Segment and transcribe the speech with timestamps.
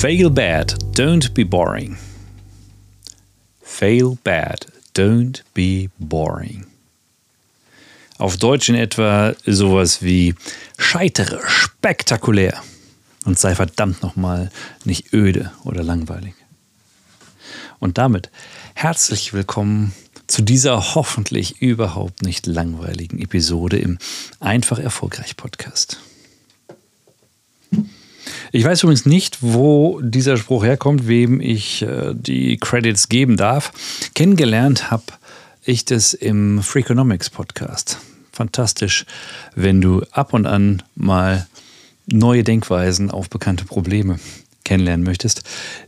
[0.00, 1.98] Fail bad, don't be boring.
[3.60, 4.64] Fail bad,
[4.94, 6.64] don't be boring.
[8.16, 10.34] Auf Deutsch in etwa sowas wie
[10.78, 12.62] scheitere spektakulär
[13.26, 14.50] und sei verdammt nochmal
[14.86, 16.32] nicht öde oder langweilig.
[17.78, 18.30] Und damit
[18.72, 19.92] herzlich willkommen
[20.26, 23.98] zu dieser hoffentlich überhaupt nicht langweiligen Episode im
[24.40, 26.00] Einfach Erfolgreich Podcast.
[28.52, 33.72] Ich weiß übrigens nicht, wo dieser Spruch herkommt, wem ich äh, die Credits geben darf.
[34.14, 35.04] Kennengelernt habe
[35.64, 37.98] ich das im Freakonomics Podcast.
[38.32, 39.06] Fantastisch,
[39.54, 41.46] wenn du ab und an mal
[42.06, 44.18] neue Denkweisen auf bekannte Probleme
[44.64, 45.42] kennenlernen möchtest.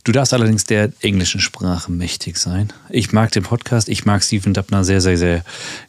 [0.05, 2.73] Du darfst allerdings der englischen Sprache mächtig sein.
[2.91, 5.45] Ich mag den Podcast, ich mag Stephen Dubner sehr, sehr, sehr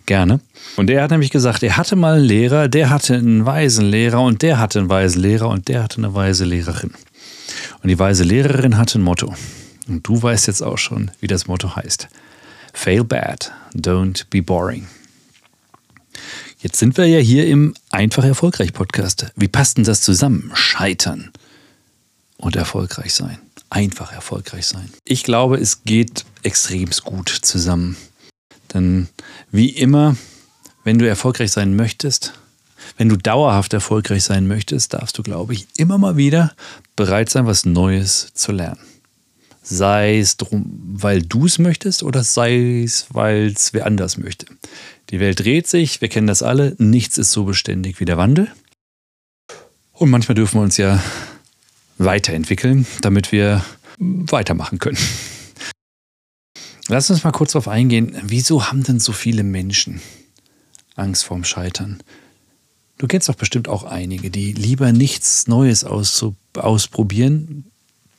[0.06, 0.40] gerne.
[0.76, 4.22] Und er hat nämlich gesagt, er hatte mal einen Lehrer, der hatte einen weisen Lehrer
[4.22, 6.92] und der hatte einen weisen Lehrer und der hatte eine weise Lehrerin.
[7.82, 9.34] Und die weise Lehrerin hatte ein Motto.
[9.88, 12.08] Und du weißt jetzt auch schon, wie das Motto heißt.
[12.74, 14.88] Fail bad, don't be boring.
[16.60, 19.28] Jetzt sind wir ja hier im Einfach Erfolgreich Podcast.
[19.36, 20.52] Wie passt denn das zusammen?
[20.54, 21.32] Scheitern
[22.44, 23.40] und erfolgreich sein.
[23.70, 24.90] Einfach erfolgreich sein.
[25.06, 27.98] Ich glaube, es geht extrem gut zusammen.
[28.74, 29.08] Denn
[29.52, 30.16] wie immer,
[30.84, 32.34] wenn du erfolgreich sein möchtest,
[32.98, 36.54] wenn du dauerhaft erfolgreich sein möchtest, darfst du, glaube ich, immer mal wieder
[36.96, 38.80] bereit sein, was Neues zu lernen.
[39.62, 44.48] Sei es drum, weil du es möchtest oder sei es, weil es wer anders möchte.
[45.10, 48.52] Die Welt dreht sich, wir kennen das alle, nichts ist so beständig wie der Wandel.
[49.94, 51.02] Und manchmal dürfen wir uns ja
[52.06, 53.64] weiterentwickeln, damit wir
[53.98, 54.98] weitermachen können.
[56.88, 60.02] Lass uns mal kurz darauf eingehen, wieso haben denn so viele Menschen
[60.96, 62.04] Angst vorm Scheitern?
[62.98, 67.66] Du kennst doch bestimmt auch einige, die lieber nichts Neues ausprobieren.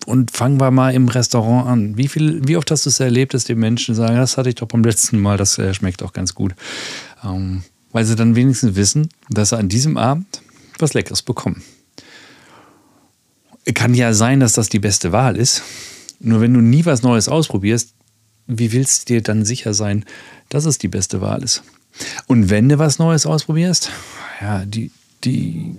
[0.06, 1.96] Und fangen wir mal im Restaurant an.
[1.96, 4.56] Wie, viel, wie oft hast du es erlebt, dass die Menschen sagen, das hatte ich
[4.56, 6.54] doch beim letzten Mal, das äh, schmeckt auch ganz gut.
[7.24, 7.62] Ähm,
[7.92, 10.42] weil sie dann wenigstens wissen, dass sie an diesem Abend
[10.78, 11.62] was Leckeres bekommen.
[13.72, 15.62] Kann ja sein, dass das die beste Wahl ist.
[16.20, 17.94] Nur wenn du nie was Neues ausprobierst,
[18.46, 20.04] wie willst du dir dann sicher sein,
[20.48, 21.62] dass es die beste Wahl ist?
[22.26, 23.90] Und wenn du was Neues ausprobierst,
[24.40, 24.90] ja, die,
[25.24, 25.74] die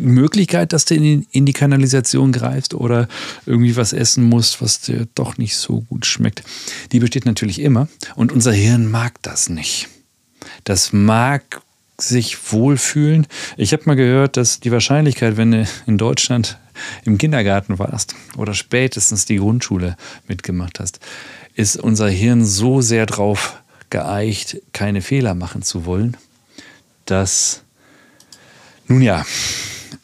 [0.00, 3.08] Möglichkeit, dass du in in die Kanalisation greifst oder
[3.46, 6.42] irgendwie was essen musst, was dir doch nicht so gut schmeckt,
[6.92, 7.88] die besteht natürlich immer.
[8.16, 9.88] Und unser Hirn mag das nicht.
[10.64, 11.60] Das mag
[12.02, 13.26] sich wohlfühlen.
[13.56, 16.58] Ich habe mal gehört, dass die Wahrscheinlichkeit, wenn du in Deutschland
[17.04, 19.96] im Kindergarten warst oder spätestens die Grundschule
[20.26, 21.00] mitgemacht hast,
[21.54, 26.16] ist unser Hirn so sehr drauf geeicht, keine Fehler machen zu wollen,
[27.04, 27.62] dass,
[28.86, 29.26] nun ja,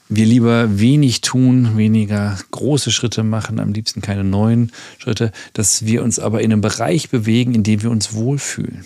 [0.08, 6.02] wir lieber wenig tun, weniger große Schritte machen, am liebsten keine neuen Schritte, dass wir
[6.02, 8.84] uns aber in einem Bereich bewegen, in dem wir uns wohlfühlen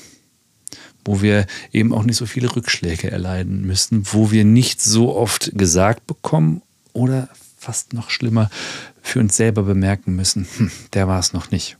[1.05, 5.53] wo wir eben auch nicht so viele Rückschläge erleiden müssen, wo wir nicht so oft
[5.55, 6.63] gesagt bekommen
[6.93, 7.29] oder
[7.59, 8.51] fast noch schlimmer,
[9.03, 11.77] für uns selber bemerken müssen, hm, der war es noch nicht.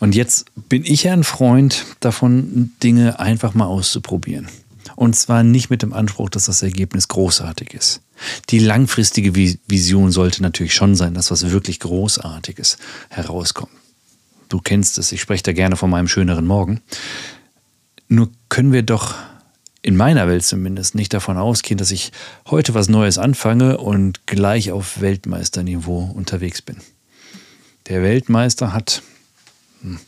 [0.00, 4.48] Und jetzt bin ich ja ein Freund davon, Dinge einfach mal auszuprobieren.
[4.96, 8.00] Und zwar nicht mit dem Anspruch, dass das Ergebnis großartig ist.
[8.50, 13.72] Die langfristige Vision sollte natürlich schon sein, dass was wirklich Großartiges herauskommt.
[14.48, 16.80] Du kennst es, ich spreche da gerne von meinem schöneren Morgen.
[18.08, 19.14] Nur können wir doch
[19.82, 22.12] in meiner Welt zumindest nicht davon ausgehen, dass ich
[22.46, 26.78] heute was Neues anfange und gleich auf Weltmeisterniveau unterwegs bin.
[27.88, 29.02] Der Weltmeister hat,
[29.82, 30.00] hm,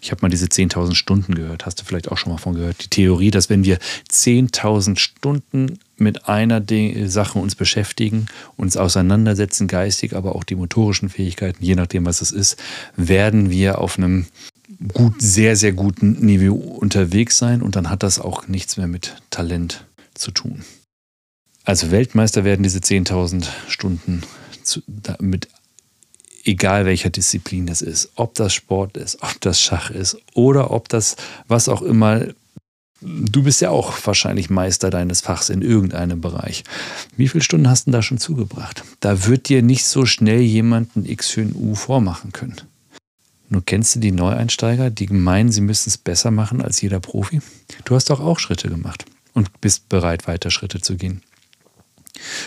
[0.00, 2.82] ich habe mal diese 10.000 Stunden gehört, hast du vielleicht auch schon mal von gehört,
[2.84, 3.78] die Theorie, dass wenn wir
[4.10, 6.62] 10.000 Stunden mit einer
[7.06, 8.26] Sache uns beschäftigen,
[8.56, 12.62] uns auseinandersetzen, geistig, aber auch die motorischen Fähigkeiten, je nachdem, was es ist,
[12.96, 14.26] werden wir auf einem
[14.92, 19.16] gut, sehr, sehr guten Niveau unterwegs sein und dann hat das auch nichts mehr mit
[19.30, 20.64] Talent zu tun.
[21.64, 24.22] Also Weltmeister werden diese 10.000 Stunden
[24.62, 24.82] zu,
[25.20, 25.48] mit
[26.46, 30.88] egal welcher Disziplin das ist, ob das Sport ist, ob das Schach ist oder ob
[30.88, 31.16] das
[31.48, 32.26] was auch immer
[33.02, 36.64] du bist ja auch wahrscheinlich Meister deines Fachs in irgendeinem Bereich.
[37.16, 38.84] Wie viele Stunden hast du da schon zugebracht?
[39.00, 42.56] Da wird dir nicht so schnell jemand ein X für ein U vormachen können.
[43.48, 47.40] Nur kennst du die Neueinsteiger, die meinen, sie müssen es besser machen als jeder Profi?
[47.84, 49.04] Du hast doch auch Schritte gemacht
[49.34, 51.22] und bist bereit, weiter Schritte zu gehen.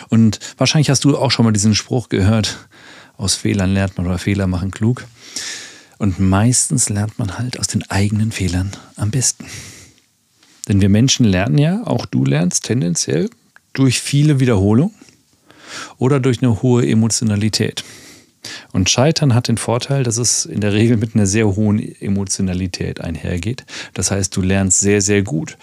[0.10, 2.68] Und wahrscheinlich hast du auch schon mal diesen Spruch gehört,
[3.20, 5.06] aus Fehlern lernt man oder Fehler machen klug.
[5.98, 9.46] Und meistens lernt man halt aus den eigenen Fehlern am besten.
[10.68, 13.30] Denn wir Menschen lernen ja, auch du lernst tendenziell
[13.74, 14.96] durch viele Wiederholungen
[15.98, 17.84] oder durch eine hohe Emotionalität.
[18.72, 23.02] Und Scheitern hat den Vorteil, dass es in der Regel mit einer sehr hohen Emotionalität
[23.02, 23.66] einhergeht.
[23.94, 25.58] Das heißt, du lernst sehr, sehr gut,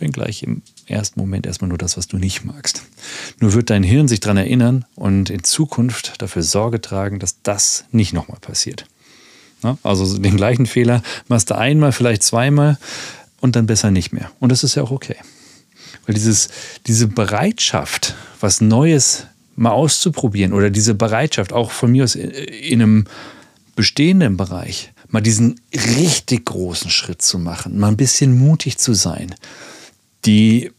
[0.00, 2.82] wenngleich im ersten Moment erstmal nur das, was du nicht magst.
[3.40, 7.84] Nur wird dein Hirn sich daran erinnern und in Zukunft dafür Sorge tragen, dass das
[7.92, 8.86] nicht nochmal passiert.
[9.82, 12.78] Also den gleichen Fehler machst du einmal, vielleicht zweimal
[13.40, 14.30] und dann besser nicht mehr.
[14.40, 15.16] Und das ist ja auch okay.
[16.06, 16.48] Weil dieses,
[16.86, 23.06] diese Bereitschaft, was Neues mal auszuprobieren oder diese Bereitschaft, auch von mir aus in einem
[23.74, 29.34] bestehenden Bereich, mal diesen richtig großen Schritt zu machen, mal ein bisschen mutig zu sein,
[30.28, 30.72] die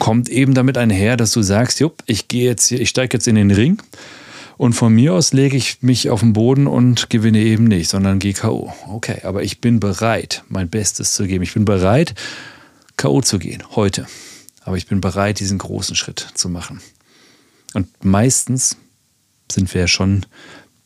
[0.00, 3.36] kommt eben damit einher, dass du sagst, jupp, ich gehe jetzt, ich steige jetzt in
[3.36, 3.80] den Ring
[4.56, 8.18] und von mir aus lege ich mich auf den Boden und gewinne eben nicht, sondern
[8.18, 8.72] gehe K.O.
[8.88, 11.44] Okay, aber ich bin bereit, mein Bestes zu geben.
[11.44, 12.16] Ich bin bereit,
[12.96, 13.22] K.O.
[13.22, 14.08] zu gehen, heute.
[14.64, 16.80] Aber ich bin bereit, diesen großen Schritt zu machen.
[17.74, 18.76] Und meistens
[19.52, 20.26] sind wir ja schon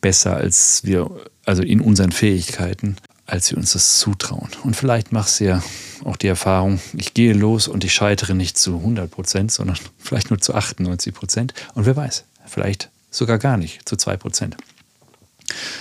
[0.02, 1.10] besser als wir,
[1.46, 2.96] also in unseren Fähigkeiten,
[3.30, 4.48] als wir uns das zutrauen.
[4.64, 5.62] Und vielleicht machst du ja
[6.04, 10.30] auch die Erfahrung, ich gehe los und ich scheitere nicht zu 100 Prozent, sondern vielleicht
[10.30, 11.54] nur zu 98 Prozent.
[11.74, 14.56] Und wer weiß, vielleicht sogar gar nicht, zu 2 Prozent.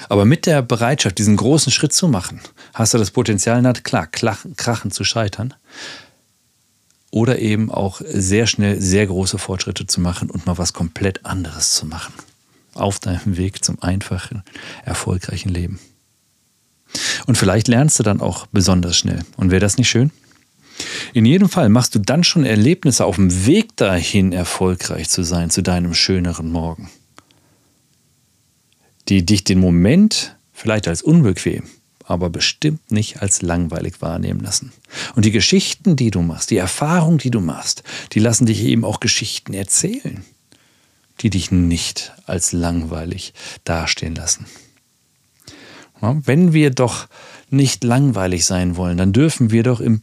[0.09, 2.41] Aber mit der Bereitschaft, diesen großen Schritt zu machen,
[2.73, 5.53] hast du das Potenzial, na klar, krachen zu scheitern
[7.11, 11.73] oder eben auch sehr schnell sehr große Fortschritte zu machen und mal was komplett anderes
[11.73, 12.13] zu machen.
[12.73, 14.43] Auf deinem Weg zum einfachen,
[14.85, 15.79] erfolgreichen Leben.
[17.29, 19.19] Und vielleicht lernst du dann auch besonders schnell.
[19.37, 20.09] Und wäre das nicht schön?
[21.13, 25.51] In jedem Fall machst du dann schon Erlebnisse auf dem Weg dahin, erfolgreich zu sein,
[25.51, 26.89] zu deinem schöneren Morgen,
[29.09, 31.65] die dich den Moment vielleicht als unbequem
[32.03, 34.71] aber bestimmt nicht als langweilig wahrnehmen lassen.
[35.15, 37.83] Und die Geschichten, die du machst, die Erfahrungen, die du machst,
[38.13, 40.25] die lassen dich eben auch Geschichten erzählen,
[41.19, 43.35] die dich nicht als langweilig
[43.65, 44.47] dastehen lassen.
[46.01, 47.07] Wenn wir doch
[47.49, 50.01] nicht langweilig sein wollen, dann dürfen wir doch im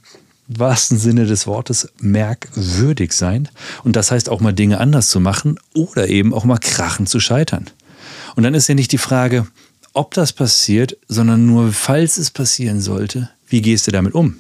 [0.49, 3.49] wahrsten Sinne des Wortes merkwürdig sein.
[3.85, 7.21] Und das heißt auch mal Dinge anders zu machen oder eben auch mal krachen zu
[7.21, 7.67] scheitern.
[8.37, 9.47] Und dann ist ja nicht die Frage,
[9.93, 14.37] ob das passiert, sondern nur, falls es passieren sollte, wie gehst du damit um?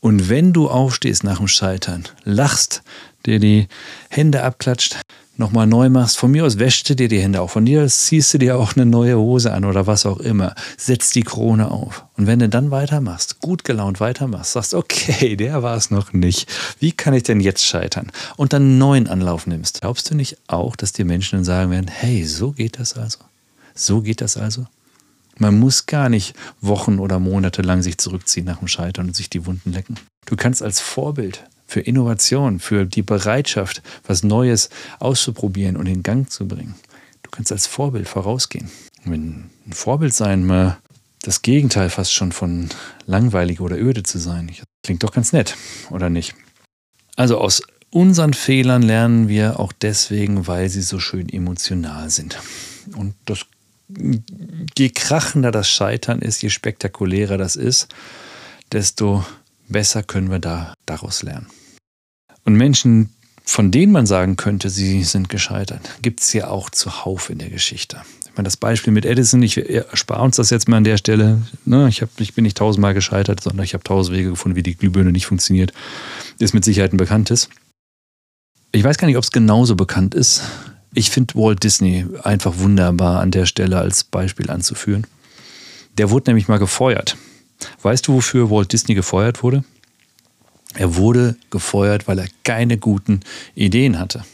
[0.00, 2.82] Und wenn du aufstehst nach dem Scheitern, lachst,
[3.26, 3.68] dir die
[4.10, 4.96] Hände abklatscht,
[5.36, 8.06] nochmal neu machst, von mir aus wäschst du dir die Hände auch, von dir aus
[8.06, 11.70] ziehst du dir auch eine neue Hose an oder was auch immer, setzt die Krone
[11.70, 12.04] auf.
[12.16, 16.48] Und wenn du dann weitermachst, gut gelaunt weitermachst, sagst, okay, der war es noch nicht,
[16.78, 18.12] wie kann ich denn jetzt scheitern?
[18.36, 21.70] Und dann einen neuen Anlauf nimmst, glaubst du nicht auch, dass die Menschen dann sagen
[21.70, 23.18] werden, hey, so geht das also?
[23.74, 24.66] So geht das also?
[25.36, 29.30] Man muss gar nicht Wochen oder Monate lang sich zurückziehen nach dem Scheitern und sich
[29.30, 29.96] die Wunden lecken.
[30.26, 36.30] Du kannst als Vorbild für Innovation, für die Bereitschaft, was Neues auszuprobieren und in Gang
[36.30, 36.76] zu bringen,
[37.24, 38.70] du kannst als Vorbild vorausgehen.
[39.04, 40.78] Wenn ein Vorbild sein mal
[41.22, 42.68] das Gegenteil fast schon von
[43.06, 44.52] langweilig oder öde zu sein,
[44.84, 45.56] klingt doch ganz nett,
[45.90, 46.36] oder nicht?
[47.16, 52.38] Also aus unseren Fehlern lernen wir auch deswegen, weil sie so schön emotional sind.
[52.94, 53.46] Und das
[54.78, 57.88] je krachender das Scheitern ist, je spektakulärer das ist,
[58.70, 59.24] desto
[59.68, 61.48] besser können wir da daraus lernen.
[62.44, 63.10] Und Menschen,
[63.44, 67.50] von denen man sagen könnte, sie sind gescheitert, gibt es ja auch zuhauf in der
[67.50, 68.02] Geschichte.
[68.24, 71.42] Ich meine, das Beispiel mit Edison, ich erspare uns das jetzt mal an der Stelle.
[71.64, 71.88] Ne?
[71.88, 74.76] Ich, hab, ich bin nicht tausendmal gescheitert, sondern ich habe tausend Wege gefunden, wie die
[74.76, 75.72] Glühbirne nicht funktioniert.
[76.38, 77.48] Ist mit Sicherheit ein bekanntes.
[78.72, 80.42] Ich weiß gar nicht, ob es genauso bekannt ist
[80.94, 85.06] ich finde Walt Disney einfach wunderbar an der Stelle als Beispiel anzuführen.
[85.98, 87.16] Der wurde nämlich mal gefeuert.
[87.82, 89.64] Weißt du, wofür Walt Disney gefeuert wurde?
[90.74, 93.20] Er wurde gefeuert, weil er keine guten
[93.54, 94.24] Ideen hatte.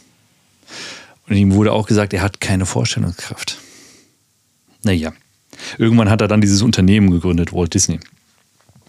[1.27, 3.57] Und ihm wurde auch gesagt, er hat keine Vorstellungskraft.
[4.83, 5.13] Naja,
[5.77, 7.99] irgendwann hat er dann dieses Unternehmen gegründet, Walt Disney.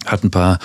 [0.06, 0.58] Hat ein paar,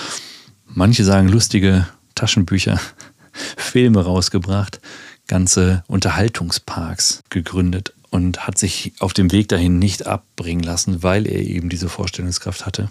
[0.65, 2.79] manche sagen lustige Taschenbücher,
[3.58, 4.79] Filme rausgebracht,
[5.27, 11.41] ganze Unterhaltungsparks gegründet und hat sich auf dem Weg dahin nicht abbringen lassen, weil er
[11.41, 12.89] eben diese Vorstellungskraft hatte.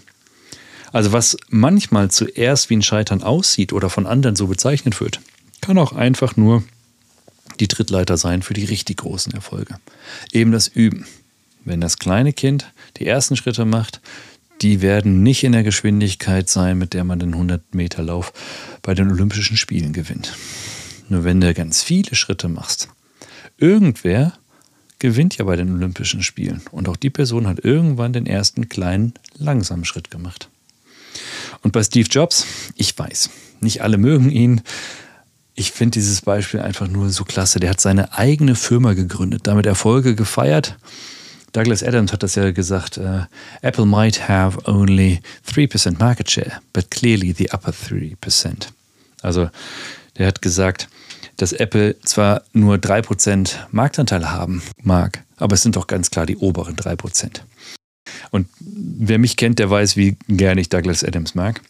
[0.91, 5.19] Also was manchmal zuerst wie ein Scheitern aussieht oder von anderen so bezeichnet wird,
[5.61, 6.63] kann auch einfach nur
[7.59, 9.79] die Trittleiter sein für die richtig großen Erfolge.
[10.31, 11.05] Eben das Üben.
[11.65, 13.99] Wenn das kleine Kind die ersten Schritte macht,
[14.61, 18.33] die werden nicht in der Geschwindigkeit sein, mit der man den 100-Meter-Lauf
[18.81, 20.33] bei den Olympischen Spielen gewinnt.
[21.09, 22.89] Nur wenn du ganz viele Schritte machst,
[23.57, 24.33] irgendwer
[24.99, 26.61] gewinnt ja bei den Olympischen Spielen.
[26.71, 30.49] Und auch die Person hat irgendwann den ersten kleinen, langsamen Schritt gemacht.
[31.61, 32.45] Und bei Steve Jobs,
[32.75, 33.29] ich weiß,
[33.61, 34.61] nicht alle mögen ihn.
[35.55, 37.59] Ich finde dieses Beispiel einfach nur so klasse.
[37.59, 40.77] Der hat seine eigene Firma gegründet, damit Erfolge gefeiert.
[41.53, 43.21] Douglas Adams hat das ja gesagt, uh,
[43.61, 45.21] Apple might have only
[45.51, 48.67] 3% market share, but clearly the upper 3%.
[49.21, 49.49] Also
[50.17, 50.87] der hat gesagt,
[51.37, 56.37] dass Apple zwar nur 3% Marktanteil haben mag, aber es sind doch ganz klar die
[56.37, 57.41] oberen 3%.
[58.31, 61.61] Und wer mich kennt, der weiß, wie gerne ich Douglas Adams mag.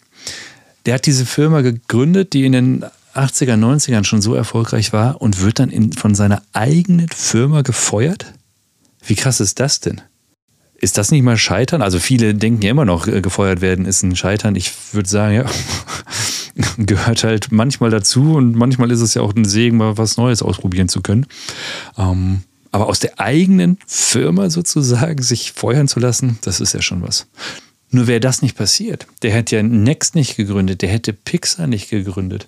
[0.85, 2.85] Der hat diese Firma gegründet, die in den
[3.17, 8.33] 80er, 90ern schon so erfolgreich war und wird dann in, von seiner eigenen Firma gefeuert?
[9.05, 10.01] Wie krass ist das denn?
[10.79, 11.81] Ist das nicht mal Scheitern?
[11.81, 14.55] Also viele denken ja immer noch, äh, gefeuert werden ist ein Scheitern.
[14.55, 15.45] Ich würde sagen, ja,
[16.77, 20.43] gehört halt manchmal dazu und manchmal ist es ja auch ein Segen, mal was Neues
[20.43, 21.25] ausprobieren zu können.
[21.97, 22.43] Ähm,
[22.77, 27.25] aber aus der eigenen Firma sozusagen sich feuern zu lassen, das ist ja schon was.
[27.89, 29.07] Nur wäre das nicht passiert.
[29.23, 32.47] Der hätte ja Next nicht gegründet, der hätte Pixar nicht gegründet.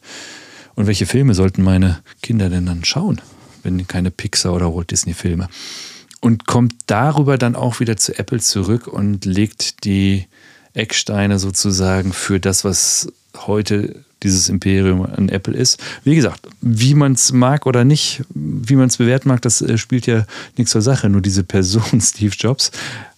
[0.75, 3.21] Und welche Filme sollten meine Kinder denn dann schauen,
[3.63, 5.49] wenn keine Pixar oder Walt Disney Filme?
[6.21, 10.27] Und kommt darüber dann auch wieder zu Apple zurück und legt die
[10.75, 13.11] Ecksteine sozusagen für das, was
[13.47, 15.81] heute dieses Imperium an Apple ist.
[16.03, 19.77] Wie gesagt, wie man es mag oder nicht, wie man es bewerten mag, das äh,
[19.77, 20.25] spielt ja
[20.57, 21.09] nichts zur Sache.
[21.09, 22.71] Nur diese Person, Steve Jobs,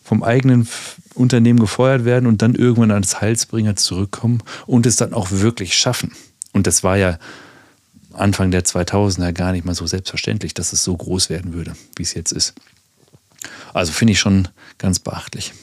[0.03, 0.67] vom eigenen
[1.15, 6.12] Unternehmen gefeuert werden und dann irgendwann als Heilsbringer zurückkommen und es dann auch wirklich schaffen.
[6.53, 7.17] Und das war ja
[8.13, 12.03] Anfang der 2000er gar nicht mal so selbstverständlich, dass es so groß werden würde, wie
[12.03, 12.53] es jetzt ist.
[13.74, 15.53] Also finde ich schon ganz beachtlich.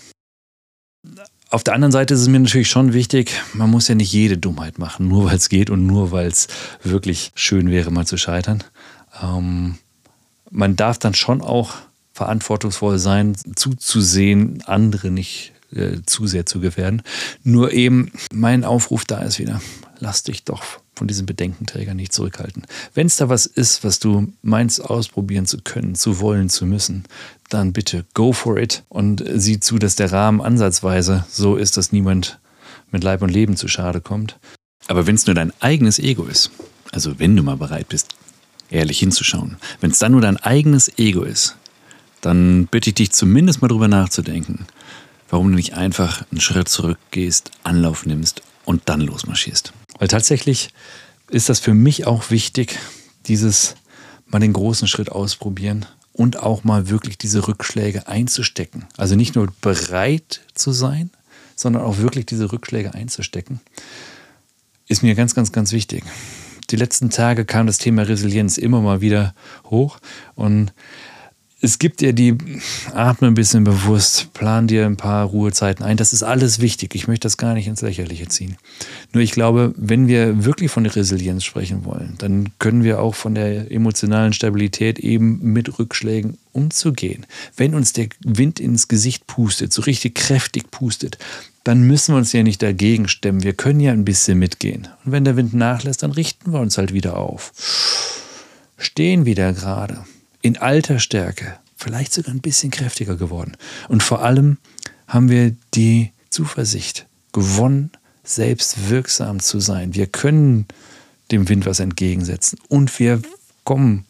[1.50, 4.36] Auf der anderen Seite ist es mir natürlich schon wichtig, man muss ja nicht jede
[4.36, 6.48] Dummheit machen, nur weil es geht und nur weil es
[6.82, 8.62] wirklich schön wäre, mal zu scheitern.
[9.22, 9.78] Ähm,
[10.50, 11.76] man darf dann schon auch
[12.12, 17.02] verantwortungsvoll sein, zuzusehen, andere nicht äh, zu sehr zu gefährden.
[17.44, 19.62] Nur eben mein Aufruf da ist wieder,
[20.00, 20.62] lass dich doch
[20.98, 22.66] von diesen Bedenkenträgern nicht zurückhalten.
[22.92, 27.04] Wenn es da was ist, was du meinst ausprobieren zu können, zu wollen, zu müssen,
[27.48, 31.92] dann bitte go for it und sieh zu, dass der Rahmen ansatzweise so ist, dass
[31.92, 32.38] niemand
[32.90, 34.36] mit Leib und Leben zu Schade kommt.
[34.86, 36.50] Aber wenn es nur dein eigenes Ego ist,
[36.92, 38.08] also wenn du mal bereit bist,
[38.70, 41.56] ehrlich hinzuschauen, wenn es dann nur dein eigenes Ego ist,
[42.20, 44.66] dann bitte ich dich zumindest mal drüber nachzudenken,
[45.30, 49.72] warum du nicht einfach einen Schritt zurückgehst, Anlauf nimmst und dann losmarschierst.
[49.98, 50.70] Weil tatsächlich
[51.30, 52.78] ist das für mich auch wichtig,
[53.26, 53.74] dieses
[54.26, 58.86] mal den großen Schritt ausprobieren und auch mal wirklich diese Rückschläge einzustecken.
[58.96, 61.10] Also nicht nur bereit zu sein,
[61.54, 63.60] sondern auch wirklich diese Rückschläge einzustecken,
[64.86, 66.04] ist mir ganz, ganz, ganz wichtig.
[66.70, 69.98] Die letzten Tage kam das Thema Resilienz immer mal wieder hoch
[70.34, 70.72] und
[71.60, 72.36] es gibt dir die,
[72.94, 75.96] atme ein bisschen bewusst, plan dir ein paar Ruhezeiten ein.
[75.96, 76.94] Das ist alles wichtig.
[76.94, 78.56] Ich möchte das gar nicht ins Lächerliche ziehen.
[79.12, 83.16] Nur ich glaube, wenn wir wirklich von der Resilienz sprechen wollen, dann können wir auch
[83.16, 87.26] von der emotionalen Stabilität eben mit Rückschlägen umzugehen.
[87.56, 91.18] Wenn uns der Wind ins Gesicht pustet, so richtig kräftig pustet,
[91.64, 93.42] dann müssen wir uns ja nicht dagegen stemmen.
[93.42, 94.86] Wir können ja ein bisschen mitgehen.
[95.04, 97.52] Und wenn der Wind nachlässt, dann richten wir uns halt wieder auf.
[98.76, 100.04] Stehen wieder gerade
[100.42, 103.56] in alter Stärke, vielleicht sogar ein bisschen kräftiger geworden.
[103.88, 104.58] Und vor allem
[105.06, 107.90] haben wir die Zuversicht gewonnen,
[108.24, 109.94] selbst wirksam zu sein.
[109.94, 110.66] Wir können
[111.30, 113.22] dem Wind was entgegensetzen und wir
[113.64, 114.04] kommen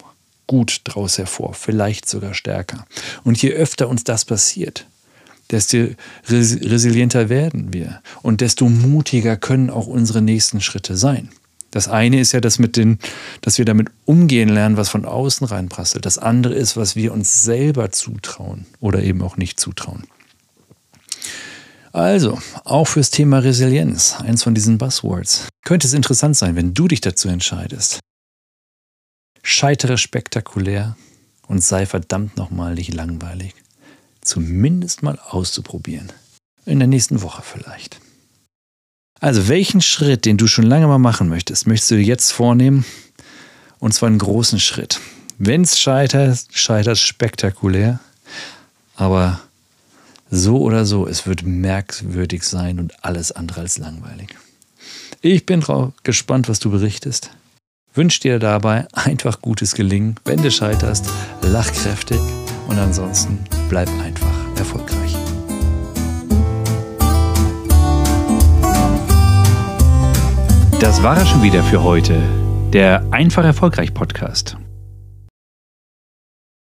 [0.46, 2.86] gut draus hervor, vielleicht sogar stärker.
[3.24, 4.86] Und je öfter uns das passiert,
[5.50, 5.88] desto
[6.28, 11.30] resilienter werden wir und desto mutiger können auch unsere nächsten Schritte sein.
[11.70, 12.98] Das eine ist ja das mit den,
[13.42, 16.06] dass wir damit umgehen lernen, was von außen reinprasselt.
[16.06, 20.04] Das andere ist, was wir uns selber zutrauen oder eben auch nicht zutrauen.
[21.92, 26.86] Also, auch fürs Thema Resilienz, eins von diesen Buzzwords, könnte es interessant sein, wenn du
[26.88, 28.00] dich dazu entscheidest.
[29.42, 30.96] Scheitere spektakulär
[31.46, 33.54] und sei verdammt nochmal nicht langweilig.
[34.20, 36.12] Zumindest mal auszuprobieren.
[36.66, 38.00] In der nächsten Woche vielleicht.
[39.20, 42.84] Also welchen Schritt, den du schon lange mal machen möchtest, möchtest du jetzt vornehmen?
[43.80, 45.00] Und zwar einen großen Schritt.
[45.38, 48.00] Wenn es scheitert, scheitert spektakulär.
[48.96, 49.40] Aber
[50.30, 54.28] So oder so, es wird merkwürdig sein und alles andere als langweilig.
[55.22, 55.64] Ich bin
[56.02, 57.30] gespannt, was du berichtest.
[57.94, 60.16] Wünsch dir dabei einfach gutes Gelingen.
[60.24, 61.06] Wenn du scheiterst,
[61.42, 62.20] lach kräftig
[62.68, 65.27] und ansonsten bleib einfach erfolgreich.
[70.80, 72.16] Das war es schon wieder für heute.
[72.72, 74.56] Der Einfach Erfolgreich Podcast.